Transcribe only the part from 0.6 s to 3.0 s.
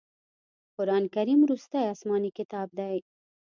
قرآن کریم وروستی اسمانې کتاب دی.